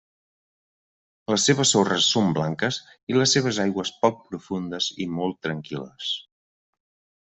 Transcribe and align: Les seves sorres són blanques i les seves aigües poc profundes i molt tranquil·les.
Les 1.31 1.45
seves 1.49 1.73
sorres 1.75 2.07
són 2.15 2.33
blanques 2.39 2.81
i 3.13 3.19
les 3.21 3.37
seves 3.39 3.63
aigües 3.69 3.95
poc 4.03 4.21
profundes 4.33 4.93
i 5.07 5.11
molt 5.21 5.43
tranquil·les. 5.49 6.13